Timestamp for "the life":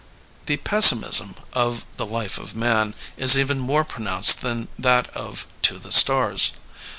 1.97-2.39